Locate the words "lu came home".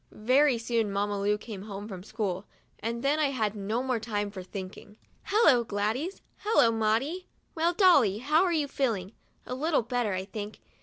1.21-1.87